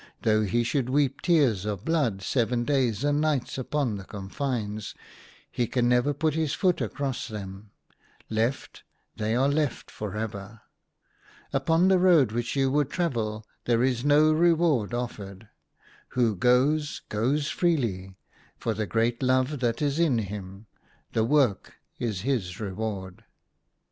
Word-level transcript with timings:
Though 0.23 0.41
he 0.41 0.63
should 0.63 0.89
weep 0.89 1.21
tears 1.21 1.63
of 1.63 1.85
blood 1.85 2.23
seven 2.23 2.65
days 2.65 3.03
and 3.03 3.21
nights 3.21 3.59
upon 3.59 3.97
the 3.97 4.03
confines, 4.03 4.95
he 5.51 5.67
can 5.67 5.87
never 5.87 6.11
put 6.11 6.33
his 6.33 6.55
foot 6.55 6.81
across 6.81 7.27
them. 7.27 7.69
Left— 8.27 8.81
they 9.17 9.35
are 9.35 9.47
left 9.47 9.91
for 9.91 10.15
ever. 10.17 10.61
Upon 11.53 11.87
the 11.87 11.99
road 11.99 12.31
which 12.31 12.55
you 12.55 12.71
would 12.71 12.89
travel 12.89 13.45
there 13.65 13.83
is 13.83 14.03
no 14.03 14.31
reward 14.33 14.91
offered. 14.95 15.49
Who 16.17 16.35
goes, 16.35 17.03
goes 17.09 17.49
freely— 17.51 18.15
for 18.59 18.73
the 18.73 18.87
great 18.87 19.21
love 19.21 19.59
that 19.59 19.83
is 19.83 19.99
in 19.99 20.17
him. 20.17 20.65
The 21.13 21.23
work 21.23 21.75
is 21.99 22.21
his 22.21 22.59
reward." 22.59 23.23